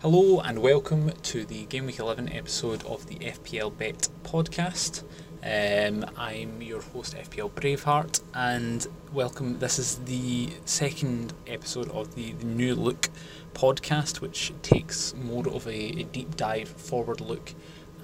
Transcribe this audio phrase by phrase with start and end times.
[0.00, 5.02] Hello and welcome to the Game Week 11 episode of the FPL Bet podcast.
[5.42, 9.58] Um, I'm your host, FPL Braveheart, and welcome.
[9.58, 13.08] This is the second episode of the, the New Look
[13.54, 17.52] podcast, which takes more of a, a deep dive, forward look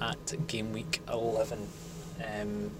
[0.00, 1.68] at Game Week 11.
[2.40, 2.72] Um,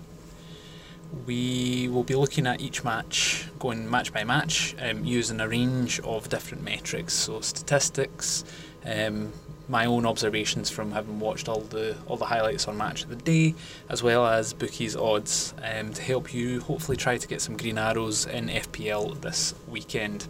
[1.25, 6.01] we will be looking at each match, going match by match, um, using a range
[6.01, 8.45] of different metrics, so statistics,
[8.85, 9.33] um,
[9.69, 13.17] my own observations from having watched all the all the highlights on Match of the
[13.17, 13.55] Day,
[13.89, 17.79] as well as bookies odds, um, to help you hopefully try to get some green
[17.79, 20.29] arrows in FPL this weekend.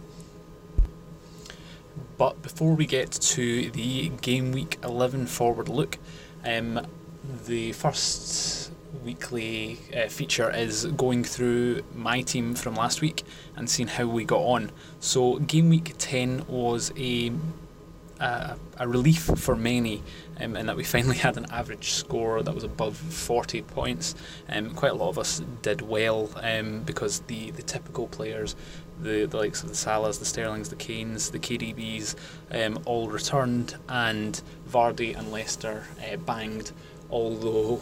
[2.17, 5.97] But before we get to the game week 11 forward look,
[6.45, 6.87] um,
[7.45, 8.71] the first
[9.03, 13.23] weekly uh, feature is going through my team from last week
[13.55, 14.71] and seeing how we got on.
[15.01, 17.33] So game week 10 was a
[18.19, 20.01] a, a relief for many
[20.39, 24.15] um, in that we finally had an average score that was above 40 points.
[24.49, 28.55] Um, quite a lot of us did well um, because the, the typical players,
[29.01, 32.15] the, the likes of the Salas, the Sterlings, the Kanes, the KDBs,
[32.51, 36.71] um, all returned, and Vardy and Leicester uh, banged,
[37.09, 37.81] although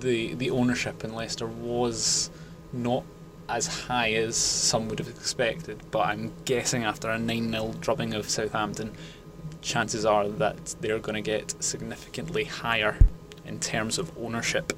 [0.00, 2.30] the, the ownership in Leicester was
[2.72, 3.04] not
[3.50, 8.14] as high as some would have expected, but I'm guessing after a 9 0 drubbing
[8.14, 8.92] of Southampton,
[9.62, 12.96] chances are that they're going to get significantly higher
[13.44, 14.72] in terms of ownership.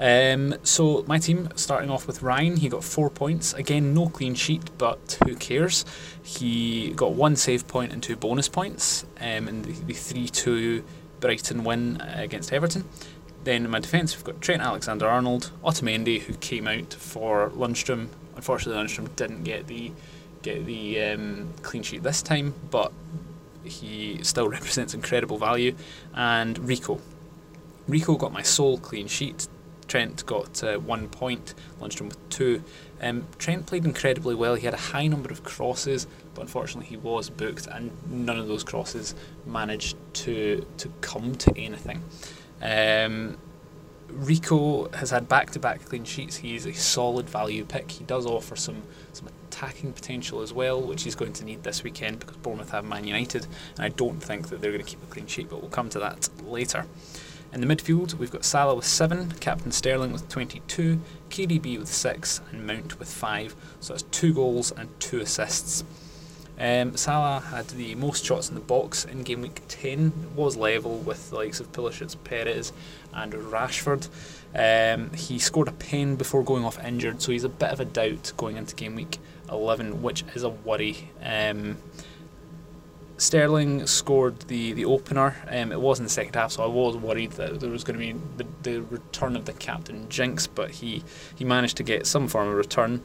[0.00, 3.52] Um, so my team, starting off with Ryan, he got four points.
[3.52, 5.84] Again, no clean sheet, but who cares?
[6.22, 10.82] He got one save point and two bonus points um, in the, the 3-2
[11.20, 12.86] Brighton win against Everton.
[13.44, 18.08] Then in my defence, we've got Trent Alexander-Arnold, Otamendi, who came out for Lundstram.
[18.36, 19.92] Unfortunately, Lundstram didn't get the
[20.42, 22.92] get the um, clean sheet this time, but
[23.64, 25.74] he still represents incredible value.
[26.14, 27.00] And Rico.
[27.88, 29.48] Rico got my sole clean sheet.
[29.88, 32.62] Trent got uh, one point, Lundstram with two.
[33.02, 34.54] Um, Trent played incredibly well.
[34.54, 38.46] He had a high number of crosses, but unfortunately he was booked, and none of
[38.46, 42.04] those crosses managed to to come to anything.
[42.62, 43.36] Um,
[44.12, 46.36] Rico has had back-to-back clean sheets.
[46.36, 47.90] He is a solid value pick.
[47.90, 48.82] He does offer some
[49.12, 52.84] some attacking potential as well, which he's going to need this weekend because Bournemouth have
[52.84, 55.50] Man United, and I don't think that they're going to keep a clean sheet.
[55.50, 56.86] But we'll come to that later.
[57.52, 61.00] In the midfield, we've got Salah with seven, Captain Sterling with 22,
[61.30, 63.56] KDB with six, and Mount with five.
[63.80, 65.82] So that's two goals and two assists.
[66.60, 70.98] Um, Salah had the most shots in the box in game week 10, was level
[70.98, 72.74] with the likes of Pulisic, Perez,
[73.14, 74.08] and Rashford.
[74.54, 77.86] Um, he scored a pen before going off injured, so he's a bit of a
[77.86, 79.18] doubt going into game week
[79.50, 81.08] 11, which is a worry.
[81.24, 81.78] Um,
[83.20, 85.36] Sterling scored the, the opener.
[85.46, 87.98] Um, it was in the second half, so I was worried that there was going
[87.98, 91.04] to be the, the return of the captain jinx, but he,
[91.36, 93.02] he managed to get some form of return.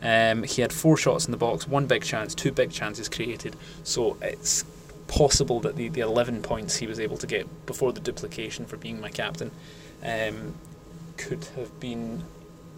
[0.00, 3.56] Um, he had four shots in the box, one big chance, two big chances created.
[3.82, 4.64] So it's
[5.08, 8.76] possible that the, the 11 points he was able to get before the duplication for
[8.76, 9.50] being my captain
[10.04, 10.54] um,
[11.16, 12.22] could have been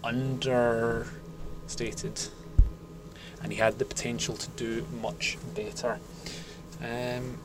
[0.03, 1.11] understated.
[3.43, 6.01] And he had the potential to do much better.
[6.81, 7.39] Um,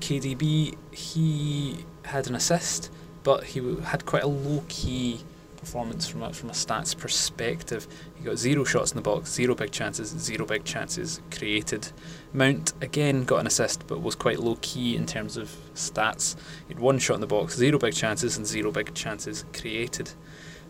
[0.00, 2.90] KDB, he had an assist,
[3.22, 5.20] but he had quite a low key
[5.56, 7.88] performance from a, from a stats perspective.
[8.14, 11.90] He got zero shots in the box, zero big chances, zero big chances created.
[12.32, 16.36] Mount again got an assist, but was quite low key in terms of stats.
[16.68, 20.12] He had one shot in the box, zero big chances, and zero big chances created.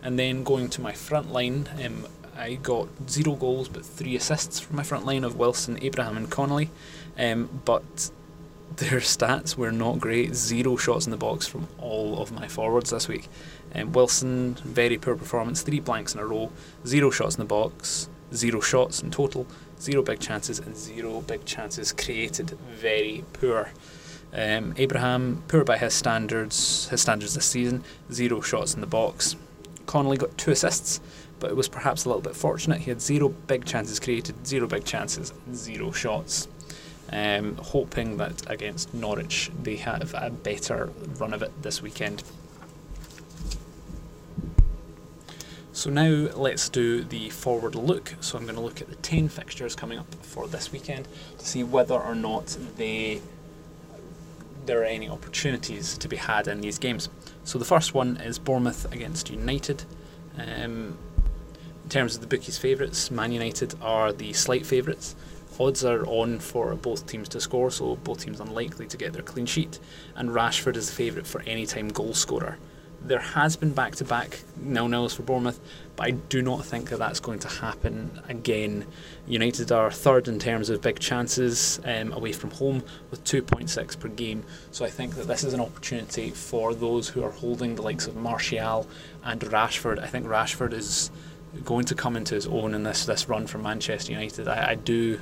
[0.02, 4.60] And then going to my front line, um, I got zero goals but three assists
[4.60, 6.70] from my front line of Wilson, Abraham, and Connolly.
[7.18, 8.10] Um, but
[8.76, 10.34] their stats were not great.
[10.34, 13.28] Zero shots in the box from all of my forwards this week.
[13.74, 16.50] Um, Wilson, very poor performance, three blanks in a row,
[16.86, 19.46] zero shots in the box, zero shots in total,
[19.80, 22.50] zero big chances, and zero big chances created.
[22.50, 23.70] Very poor.
[24.32, 29.36] Um, Abraham, poor by his standards, his standards this season, zero shots in the box.
[29.86, 31.00] Connolly got two assists,
[31.40, 32.80] but it was perhaps a little bit fortunate.
[32.80, 36.48] He had zero big chances created, zero big chances, zero shots.
[37.12, 42.24] Um, hoping that against Norwich they have a better run of it this weekend.
[45.72, 48.14] So now let's do the forward look.
[48.20, 51.06] So I'm going to look at the 10 fixtures coming up for this weekend
[51.38, 53.20] to see whether or not they
[54.64, 57.08] there are any opportunities to be had in these games.
[57.44, 59.84] So the first one is Bournemouth against United.
[60.36, 60.98] Um,
[61.86, 65.14] in terms of the bookies' favourites, Man United are the slight favourites.
[65.60, 69.22] Odds are on for both teams to score, so both teams unlikely to get their
[69.22, 69.78] clean sheet.
[70.16, 72.58] And Rashford is the favourite for any time goal scorer.
[73.02, 75.60] There has been back to back nil nils for Bournemouth,
[75.94, 78.84] but I do not think that that's going to happen again.
[79.28, 84.08] United are third in terms of big chances um, away from home with 2.6 per
[84.08, 84.42] game,
[84.72, 88.08] so I think that this is an opportunity for those who are holding the likes
[88.08, 88.88] of Martial
[89.22, 90.00] and Rashford.
[90.00, 91.12] I think Rashford is
[91.64, 94.48] going to come into his own in this this run for Manchester United.
[94.48, 95.18] I, I do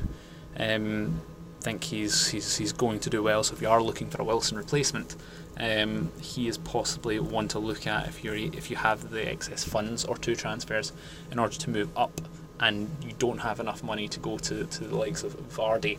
[0.59, 1.21] um,
[1.61, 3.43] think he's, he's he's going to do well.
[3.43, 5.17] So if you are looking for a Wilson replacement,
[5.59, 9.65] um, he is possibly one to look at if you if you have the excess
[9.65, 10.93] funds or two transfers
[11.31, 12.21] in order to move up,
[12.61, 15.99] and you don't have enough money to go to, to the likes of Vardy.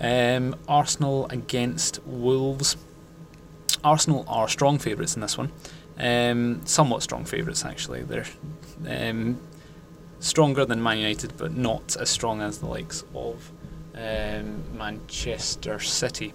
[0.00, 2.76] Um, Arsenal against Wolves.
[3.82, 5.52] Arsenal are strong favourites in this one.
[5.98, 8.02] Um, somewhat strong favourites actually.
[8.02, 8.26] They're
[8.88, 9.40] um,
[10.20, 13.50] stronger than Man United, but not as strong as the likes of
[13.94, 16.34] um, Manchester City.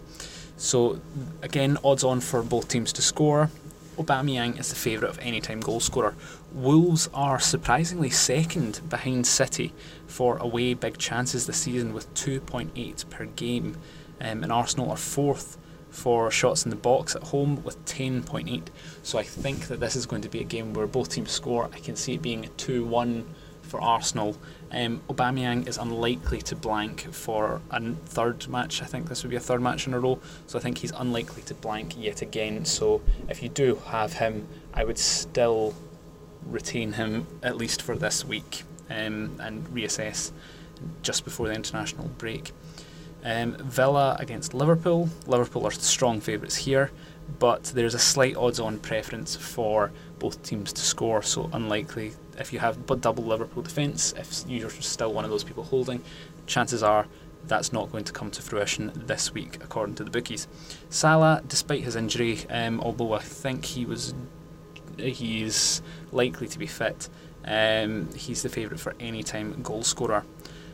[0.57, 0.99] So
[1.41, 3.49] again, odds on for both teams to score.
[3.97, 6.15] Aubameyang is the favourite of any time goal scorer.
[6.51, 9.71] Wolves are surprisingly second behind City
[10.07, 13.77] for away big chances this season with 2.8 per game,
[14.19, 15.57] um, and Arsenal are fourth
[15.93, 18.63] for shots in the box at home with 10.8.
[19.03, 21.69] So I think that this is going to be a game where both teams score.
[21.71, 23.25] I can see it being a 2 1
[23.61, 24.35] for Arsenal.
[24.71, 28.81] Um, Aubameyang is unlikely to blank for a third match.
[28.81, 30.19] I think this would be a third match in a row.
[30.47, 32.65] So I think he's unlikely to blank yet again.
[32.65, 35.75] So if you do have him, I would still
[36.45, 40.31] retain him at least for this week um, and reassess
[41.03, 42.51] just before the international break.
[43.23, 45.09] Um, Villa against Liverpool.
[45.27, 46.91] Liverpool are strong favourites here,
[47.39, 52.13] but there's a slight odds on preference for both teams to score, so unlikely.
[52.37, 56.03] If you have but double Liverpool defence, if you're still one of those people holding,
[56.47, 57.07] chances are
[57.45, 60.47] that's not going to come to fruition this week, according to the bookies.
[60.89, 64.13] Salah, despite his injury, um, although I think he was
[64.97, 65.81] he's
[66.11, 67.09] likely to be fit,
[67.45, 70.23] um, he's the favourite for any time goal scorer.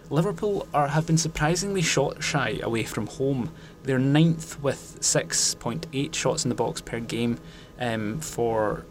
[0.10, 3.52] Liverpool are, have been surprisingly shot shy away from home.
[3.84, 7.38] They're ninth with 6.8 shots in the box per game
[7.80, 8.86] um, for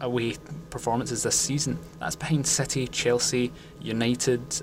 [0.00, 0.36] away
[0.70, 1.78] performances this season.
[1.98, 4.62] That's behind City, Chelsea, United,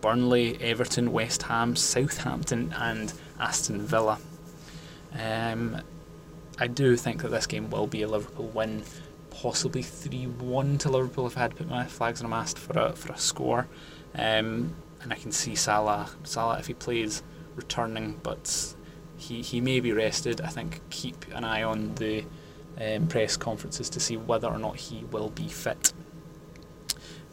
[0.00, 4.18] Burnley, Everton, West Ham, Southampton, and Aston Villa.
[5.18, 5.80] Um,
[6.58, 8.82] I do think that this game will be a Liverpool win,
[9.30, 12.78] possibly 3 1 to Liverpool if I had put my flags on a mast for
[12.78, 13.66] a, for a score.
[14.14, 16.10] Um, and I can see Salah.
[16.24, 17.22] Salah, if he plays,
[17.56, 18.74] returning, but
[19.16, 20.40] he he may be rested.
[20.40, 22.24] I think keep an eye on the
[22.80, 25.92] um, press conferences to see whether or not he will be fit.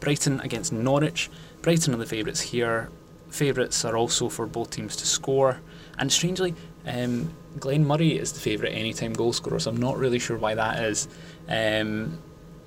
[0.00, 1.30] Brighton against Norwich.
[1.62, 2.90] Brighton are the favourites here.
[3.28, 5.60] Favourites are also for both teams to score,
[5.98, 6.54] and strangely,
[6.86, 9.60] um, Glenn Murray is the favourite anytime goal scorer.
[9.60, 11.06] So I'm not really sure why that is.
[11.48, 12.18] Um,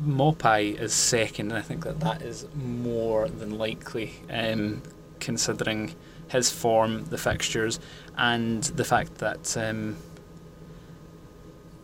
[0.01, 4.81] Maupay is second, and I think that that is more than likely, um,
[5.23, 5.95] considering
[6.29, 7.79] his form, the fixtures,
[8.17, 9.97] and the fact that um,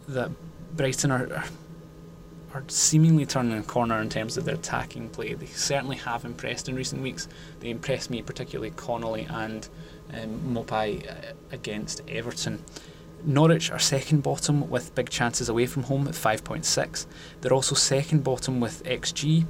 [0.08, 0.32] that
[0.76, 1.44] Brighton are
[2.54, 5.34] are seemingly turning a corner in terms of their attacking play.
[5.34, 7.28] They certainly have impressed in recent weeks.
[7.60, 9.68] They impressed me particularly Connolly and
[10.14, 12.64] um, Maupay uh, against Everton.
[13.24, 17.06] Norwich are second bottom with big chances away from home at 5.6.
[17.42, 19.46] They're also second bottom with XG,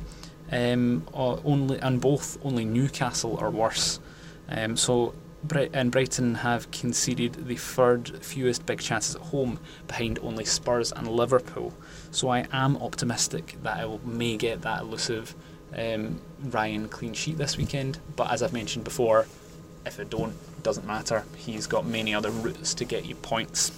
[0.52, 4.00] um, only and both only Newcastle are worse.
[4.50, 5.14] Um, so
[5.74, 11.08] and Brighton have conceded the third fewest big chances at home, behind only Spurs and
[11.08, 11.74] Liverpool.
[12.12, 15.36] So I am optimistic that I will, may get that elusive
[15.78, 18.00] um, Ryan clean sheet this weekend.
[18.16, 19.28] But as I've mentioned before,
[19.86, 21.24] if I don't, doesn't matter.
[21.38, 23.72] He's got many other routes to get you points.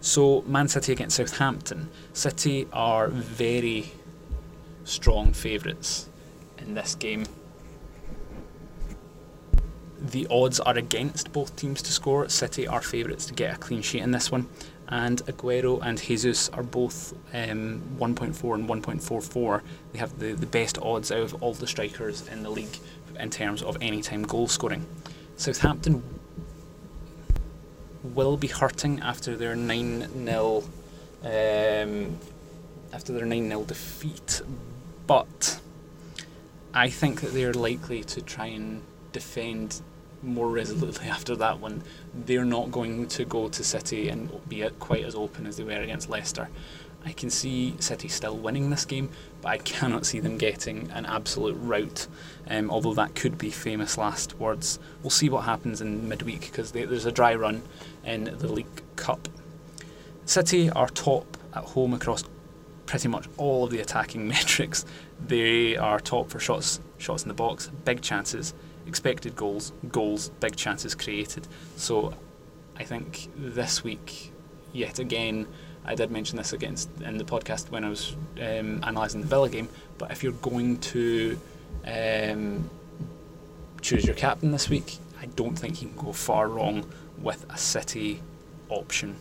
[0.00, 1.90] So, Man City against Southampton.
[2.12, 3.90] City are very
[4.88, 6.08] strong favourites
[6.58, 7.24] in this game.
[10.00, 12.28] The odds are against both teams to score.
[12.28, 14.48] City are favourites to get a clean sheet in this one.
[14.88, 19.62] And Aguero and Jesus are both um, 1.4 and 1.44.
[19.92, 22.78] They have the, the best odds out of all the strikers in the league
[23.18, 24.86] in terms of anytime goal scoring.
[25.36, 26.02] Southampton
[28.02, 30.64] will be hurting after their 9 0
[31.22, 32.18] um,
[32.92, 34.42] after their 9 0 defeat,
[35.08, 35.58] but
[36.74, 39.80] I think that they're likely to try and defend
[40.22, 41.82] more resolutely after that one.
[42.14, 45.72] They're not going to go to City and be quite as open as they were
[45.72, 46.48] against Leicester.
[47.04, 49.08] I can see City still winning this game,
[49.40, 52.06] but I cannot see them getting an absolute rout.
[52.48, 54.78] Um, although that could be famous last words.
[55.02, 57.62] We'll see what happens in midweek because there's a dry run
[58.04, 59.28] in the League Cup.
[60.26, 62.24] City are top at home across
[62.88, 64.84] pretty much all of the attacking metrics.
[65.24, 68.54] They are top for shots, shots in the box, big chances,
[68.86, 71.46] expected goals, goals, big chances created.
[71.76, 72.14] So
[72.76, 74.32] I think this week,
[74.72, 75.46] yet again,
[75.84, 79.50] I did mention this against in the podcast when I was um, analysing the Villa
[79.50, 79.68] game.
[79.98, 81.38] But if you're going to
[81.86, 82.70] um,
[83.82, 87.58] choose your captain this week, I don't think you can go far wrong with a
[87.58, 88.22] City
[88.70, 89.14] option.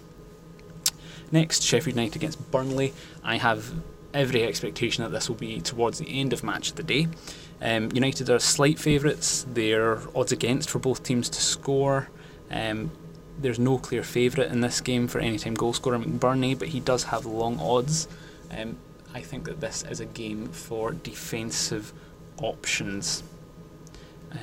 [1.31, 2.93] Next, Sheffield United against Burnley.
[3.23, 3.73] I have
[4.13, 7.07] every expectation that this will be towards the end of match of the day.
[7.61, 9.45] Um, United are slight favourites.
[9.53, 12.09] They're odds against for both teams to score.
[12.49, 12.91] Um,
[13.39, 16.79] there's no clear favourite in this game for any time goal scorer McBurnie, but he
[16.79, 18.07] does have long odds.
[18.51, 18.77] Um,
[19.13, 21.93] I think that this is a game for defensive
[22.41, 23.23] options.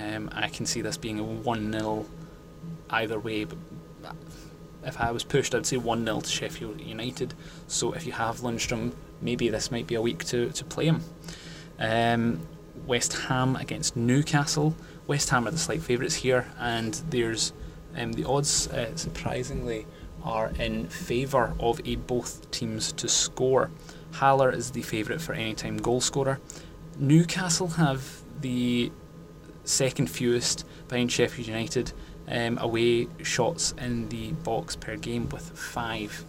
[0.00, 2.06] Um, I can see this being a 1 0
[2.90, 4.16] either way, but
[4.86, 7.34] if I was pushed, I'd say 1 0 to Sheffield United.
[7.66, 11.02] So if you have Lundstram, maybe this might be a week to, to play him.
[11.78, 12.40] Um,
[12.86, 14.74] West Ham against Newcastle.
[15.06, 17.52] West Ham are the slight favourites here, and there's
[17.96, 19.86] um, the odds, uh, surprisingly,
[20.22, 23.70] are in favour of a both teams to score.
[24.12, 26.40] Haller is the favourite for any time goal scorer.
[26.98, 28.90] Newcastle have the
[29.64, 31.92] second fewest behind Sheffield United
[32.28, 36.24] um, away shots in the box per game with five.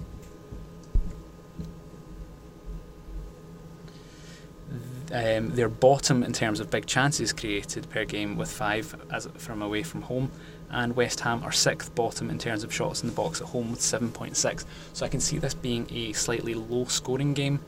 [5.12, 9.62] Um, they're bottom in terms of big chances created per game with five as from
[9.62, 10.32] away from home,
[10.72, 13.72] and West Ham are sixth bottom in terms of shots in the box at home
[13.72, 14.66] with 7.6.
[14.94, 17.60] So I can see this being a slightly low scoring game,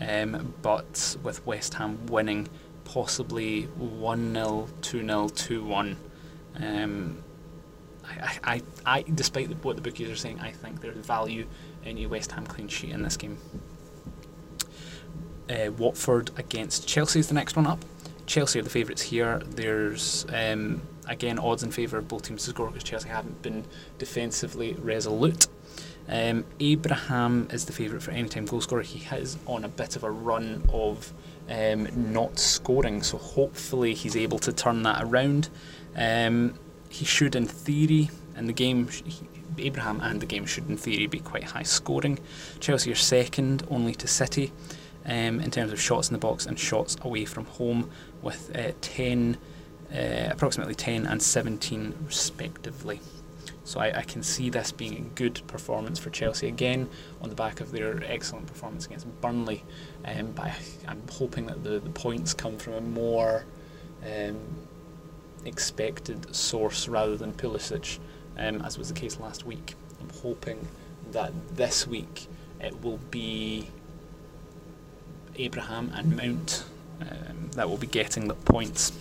[0.00, 2.48] um, but with West Ham winning
[2.84, 5.96] possibly 1 0, 2 0, 2 1.
[6.62, 7.24] Um,
[8.06, 11.46] I, I, I, despite what the bookies are saying, I think there's value
[11.84, 13.38] in a West Ham clean sheet in this game.
[15.48, 17.84] Uh, Watford against Chelsea is the next one up.
[18.26, 19.42] Chelsea are the favourites here.
[19.46, 23.64] There's um, again odds in favour of both teams to score because Chelsea haven't been
[23.98, 25.46] defensively resolute.
[26.08, 28.82] Um, Abraham is the favourite for any time goal scorer.
[28.82, 31.12] He is on a bit of a run of
[31.48, 35.48] um, not scoring, so hopefully he's able to turn that around.
[35.96, 36.58] Um,
[36.94, 41.08] he should, in theory, in the game, he, Abraham and the game should, in theory,
[41.08, 42.20] be quite high scoring.
[42.60, 44.52] Chelsea are second only to City
[45.04, 47.90] um, in terms of shots in the box and shots away from home,
[48.22, 49.36] with uh, 10,
[49.92, 53.00] uh, approximately 10 and 17 respectively.
[53.64, 56.88] So I, I, can see this being a good performance for Chelsea again
[57.22, 59.64] on the back of their excellent performance against Burnley.
[60.04, 60.56] Um, but I,
[60.92, 63.46] am hoping that the, the points come from a more
[64.04, 64.38] um,
[65.44, 67.98] expected source rather than Pulisic,
[68.38, 69.74] um, as was the case last week.
[70.00, 70.66] I'm hoping
[71.12, 72.26] that this week
[72.60, 73.68] it will be
[75.36, 76.64] Abraham and Mount
[77.00, 78.92] um, that will be getting the points.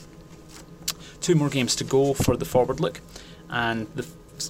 [1.22, 3.02] Two more games to go for the forward look,
[3.50, 4.06] and the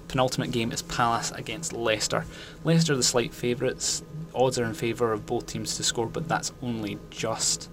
[0.08, 2.26] penultimate game is Palace against Leicester.
[2.64, 4.04] Leicester the slight favourites.
[4.34, 7.70] Odds are in favour of both teams to score, but that's only just.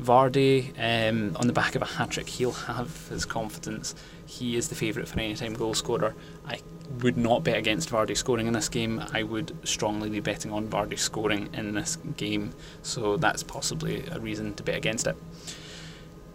[0.00, 3.94] Vardy, um, on the back of a hat trick, he'll have his confidence.
[4.26, 6.14] He is the favourite for any time goal scorer.
[6.46, 6.60] I
[7.02, 9.02] would not bet against Vardy scoring in this game.
[9.12, 12.52] I would strongly be betting on Vardy scoring in this game,
[12.82, 15.16] so that's possibly a reason to bet against it.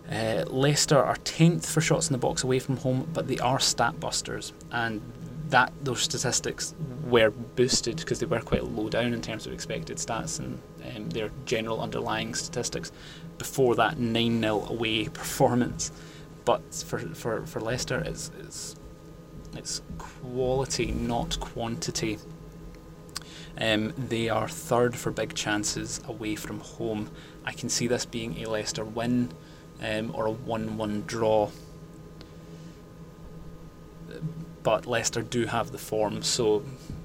[0.10, 3.60] Uh, Leicester are 10th for shots in the box away from home, but they are
[3.60, 5.02] stat busters, and
[5.50, 6.74] that those statistics
[7.06, 10.60] were boosted because they were quite low down in terms of expected stats and
[10.96, 12.92] um, their general underlying statistics
[13.38, 15.92] before that 9 0 away performance.
[16.46, 18.76] But for, for, for Leicester, it's, it's,
[19.56, 22.20] it's quality, not quantity.
[23.60, 27.10] Um, they are third for big chances away from home.
[27.46, 29.32] I can see this being a Leicester win
[29.82, 31.50] um, or a 1 1 draw.
[34.66, 36.64] But Leicester do have the form, so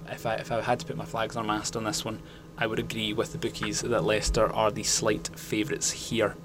[0.09, 2.23] if I, if I had to put my flags on mast on this one,
[2.57, 6.37] I would agree with the bookies that Leicester are the slight favourites here.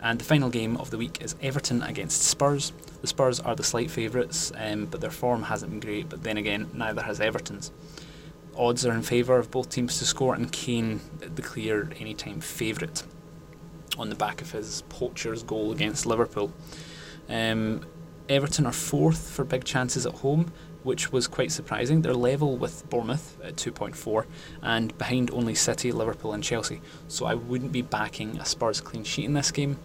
[0.00, 2.72] And the final game of the week is Everton against Spurs.
[3.02, 6.38] The Spurs are the slight favourites, um, but their form hasn't been great, but then
[6.38, 7.70] again, neither has Everton's.
[8.56, 13.02] Odds are in favour of both teams to score, and Kane, the clear anytime favourite
[13.98, 16.50] on the back of his poacher's goal against Liverpool.
[17.28, 17.84] Um,
[18.28, 20.52] Everton are fourth for big chances at home
[20.86, 22.00] which was quite surprising.
[22.00, 24.24] They're level with Bournemouth at 2.4
[24.62, 26.80] and behind only City, Liverpool, and Chelsea.
[27.08, 29.78] So I wouldn't be backing a Spurs clean sheet in this game.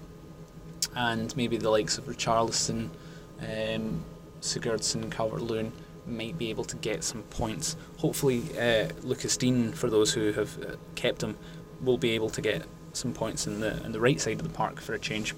[0.95, 2.91] And maybe the likes of Richarlison,
[3.39, 4.05] um,
[4.41, 5.71] Sigurdsson, Calvert Lewin
[6.05, 7.75] might be able to get some points.
[7.98, 11.36] Hopefully, uh, Lucas Digne, for those who have uh, kept him,
[11.81, 14.53] will be able to get some points in the in the right side of the
[14.53, 15.33] park for a change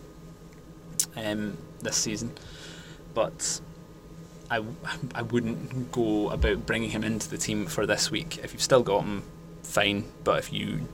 [1.15, 2.33] um, this season.
[3.13, 3.61] But
[4.49, 4.63] I,
[5.15, 8.39] I wouldn't go about bringing him into the team for this week.
[8.43, 9.23] If you've still got him,
[9.63, 10.05] fine.
[10.23, 10.87] But if you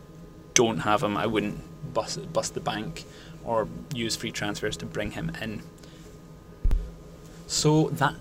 [0.54, 3.06] don't have him, I wouldn't bust bust the bank
[3.44, 5.64] or use free transfers to bring him in.
[7.48, 8.16] So that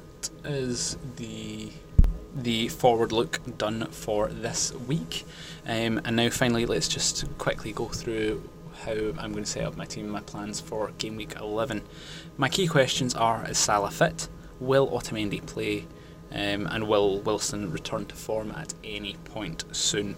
[0.45, 1.71] is the
[2.35, 5.25] the forward look done for this week.
[5.67, 8.49] Um, and now, finally, let's just quickly go through
[8.85, 11.83] how I'm going to set up my team, and my plans for game week 11.
[12.37, 14.29] My key questions are Is Salah fit?
[14.61, 15.87] Will Otamendi play?
[16.31, 20.17] Um, and will Wilson return to form at any point soon?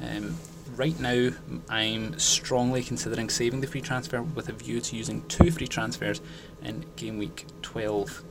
[0.00, 0.36] Um,
[0.76, 1.30] right now,
[1.68, 6.20] I'm strongly considering saving the free transfer with a view to using two free transfers
[6.62, 8.24] in game week 12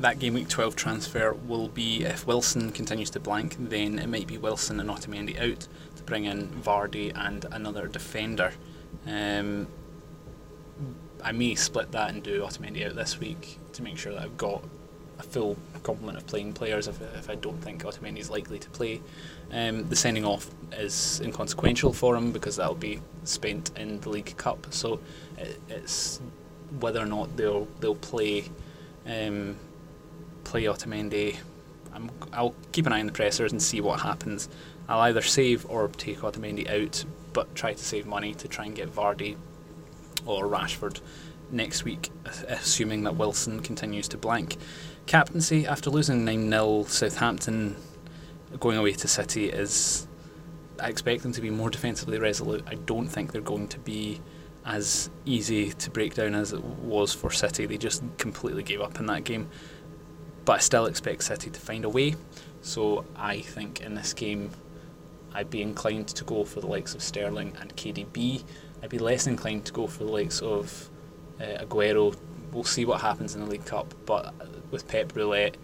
[0.00, 4.26] that game week 12 transfer will be if Wilson continues to blank, then it might
[4.26, 8.52] be Wilson and Otamendi out to bring in Vardy and another defender.
[9.06, 9.68] Um,
[11.22, 14.36] I may split that and do Otamendi out this week to make sure that I've
[14.36, 14.64] got
[15.18, 18.70] a full complement of playing players if, if I don't think Otamendi is likely to
[18.70, 19.00] play.
[19.52, 24.36] Um, the sending off is inconsequential for him because that'll be spent in the League
[24.36, 24.66] Cup.
[24.70, 24.98] So
[25.38, 26.20] it, it's
[26.80, 28.50] whether or not they'll they'll play.
[29.06, 29.56] Um,
[30.54, 31.36] play Otamendi.
[31.92, 34.48] I'm, I'll keep an eye on the pressers and see what happens.
[34.88, 38.72] I'll either save or take Otamendi out, but try to save money to try and
[38.72, 39.36] get Vardy
[40.24, 41.00] or Rashford
[41.50, 42.08] next week,
[42.46, 44.56] assuming that Wilson continues to blank.
[45.06, 47.74] Captaincy after losing 9 0 Southampton,
[48.60, 50.06] going away to City is.
[50.80, 52.62] I expect them to be more defensively resolute.
[52.68, 54.20] I don't think they're going to be
[54.64, 57.66] as easy to break down as it was for City.
[57.66, 59.48] They just completely gave up in that game
[60.44, 62.16] but I still expect City to find a way.
[62.62, 64.50] So I think in this game,
[65.32, 68.44] I'd be inclined to go for the likes of Sterling and KDB.
[68.82, 70.88] I'd be less inclined to go for the likes of
[71.40, 72.16] uh, Aguero.
[72.52, 74.32] We'll see what happens in the League Cup, but
[74.70, 75.56] with Pep Roulette,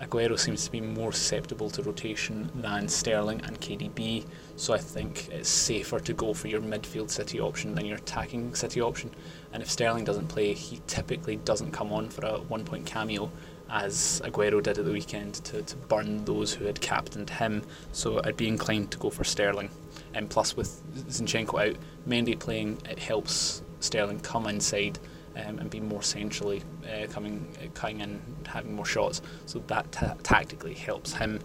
[0.00, 5.28] Aguero seems to be more susceptible to rotation than Sterling and KDB, so I think
[5.28, 9.10] it's safer to go for your midfield City option than your attacking City option.
[9.52, 13.30] And if Sterling doesn't play, he typically doesn't come on for a one point cameo,
[13.74, 17.62] as Aguero did at the weekend to, to burn those who had captained him.
[17.90, 19.68] So I'd be inclined to go for Sterling.
[20.14, 21.76] And plus, with Zinchenko out,
[22.08, 25.00] Mendy playing, it helps Sterling come inside
[25.36, 29.22] um, and be more centrally uh, coming, uh, cutting in, having more shots.
[29.46, 29.90] So that
[30.22, 31.40] tactically helps him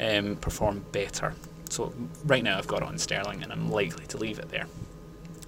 [0.00, 1.34] um, perform better.
[1.68, 1.92] So
[2.24, 4.66] right now I've got on Sterling, and I'm likely to leave it there,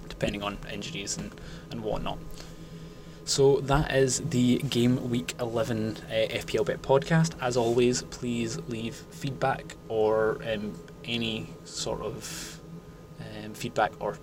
[0.07, 1.31] depending on injuries and,
[1.71, 2.19] and whatnot.
[3.27, 7.33] So that is the Game Week 11 uh, FPL Bet podcast.
[7.41, 12.61] As always, please leave feedback or um, any sort of
[13.19, 14.17] um, feedback or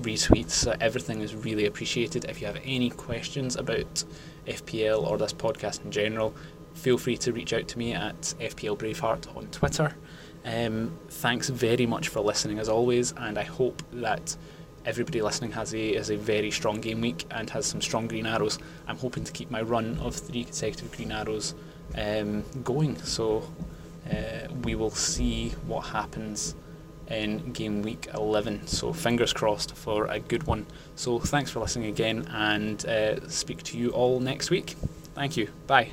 [0.00, 0.64] retweets.
[0.64, 2.24] Uh, everything is really appreciated.
[2.26, 4.04] If you have any questions about
[4.46, 6.32] FPL or this podcast in general,
[6.74, 9.92] feel free to reach out to me at FPL Braveheart on Twitter.
[10.44, 14.36] Um, thanks very much for listening as always, and I hope that
[14.86, 18.26] everybody listening has a has a very strong game week and has some strong green
[18.26, 18.58] arrows.
[18.86, 21.54] I'm hoping to keep my run of three consecutive green arrows
[21.96, 22.96] um, going.
[23.02, 23.50] So
[24.10, 26.54] uh, we will see what happens
[27.08, 28.66] in game week 11.
[28.66, 30.66] So fingers crossed for a good one.
[30.94, 34.76] So thanks for listening again and uh, speak to you all next week.
[35.14, 35.48] Thank you.
[35.66, 35.92] Bye.